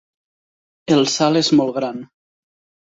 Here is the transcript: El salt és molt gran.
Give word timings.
El 0.97 1.05
salt 1.17 1.43
és 1.45 1.55
molt 1.61 1.79
gran. 1.79 2.05